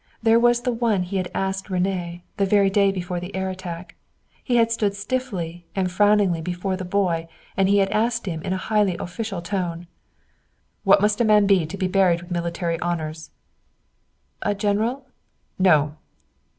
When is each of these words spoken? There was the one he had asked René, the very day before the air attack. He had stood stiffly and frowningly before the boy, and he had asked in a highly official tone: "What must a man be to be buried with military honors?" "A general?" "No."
There 0.23 0.39
was 0.39 0.61
the 0.63 0.71
one 0.73 1.03
he 1.03 1.17
had 1.17 1.29
asked 1.35 1.67
René, 1.67 2.23
the 2.37 2.45
very 2.47 2.71
day 2.71 2.91
before 2.91 3.19
the 3.19 3.35
air 3.35 3.51
attack. 3.51 3.93
He 4.43 4.55
had 4.55 4.71
stood 4.71 4.95
stiffly 4.95 5.67
and 5.75 5.91
frowningly 5.91 6.41
before 6.41 6.75
the 6.75 6.83
boy, 6.83 7.27
and 7.55 7.69
he 7.69 7.77
had 7.77 7.91
asked 7.91 8.27
in 8.27 8.41
a 8.51 8.57
highly 8.57 8.97
official 8.97 9.43
tone: 9.43 9.85
"What 10.83 11.01
must 11.01 11.21
a 11.21 11.23
man 11.23 11.45
be 11.45 11.67
to 11.67 11.77
be 11.77 11.87
buried 11.87 12.19
with 12.23 12.31
military 12.31 12.79
honors?" 12.79 13.29
"A 14.41 14.55
general?" 14.55 15.05
"No." 15.59 15.97